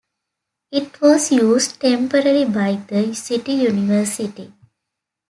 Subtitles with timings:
[0.71, 4.51] It was used temporarily by the City University.